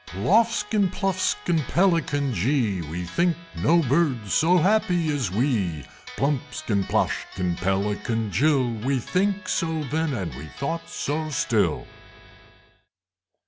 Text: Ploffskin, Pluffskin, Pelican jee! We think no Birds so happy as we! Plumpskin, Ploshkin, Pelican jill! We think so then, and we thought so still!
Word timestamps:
Ploffskin, 0.07 0.89
Pluffskin, 0.91 1.59
Pelican 1.67 2.33
jee! 2.33 2.81
We 2.81 3.03
think 3.03 3.37
no 3.57 3.83
Birds 3.83 4.33
so 4.33 4.57
happy 4.57 5.09
as 5.15 5.29
we! 5.29 5.85
Plumpskin, 6.17 6.85
Ploshkin, 6.85 7.55
Pelican 7.57 8.31
jill! 8.31 8.67
We 8.83 8.97
think 8.97 9.47
so 9.47 9.83
then, 9.91 10.11
and 10.15 10.33
we 10.33 10.47
thought 10.57 10.89
so 10.89 11.29
still! 11.29 11.85